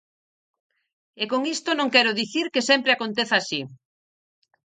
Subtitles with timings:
[1.21, 3.61] E con isto non quero dicir que sempre aconteza así.